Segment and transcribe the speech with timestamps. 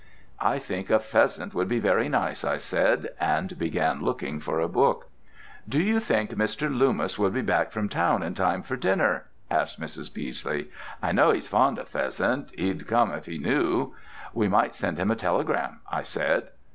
[0.39, 4.67] "I think a pheasant would be very nice," I said, and began looking for a
[4.67, 5.11] book.
[5.69, 6.75] "Do you think Mr.
[6.75, 10.11] Loomis will be back from town in time for dinner?" asked Mrs.
[10.11, 10.69] Beesley.
[11.03, 12.49] "I know 'e's fond o' pheasant.
[12.57, 13.93] He'd come if he knew."
[14.33, 16.47] "We might send him a telegram," I said.